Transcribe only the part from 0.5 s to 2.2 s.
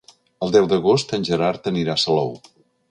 deu d'agost en Gerard anirà a